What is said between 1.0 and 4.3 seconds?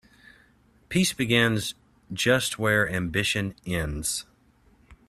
begins just where ambition ends.